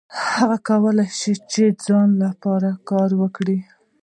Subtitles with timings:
[0.35, 3.59] هغوی کولای شول چې د ځان لپاره کار وکړي.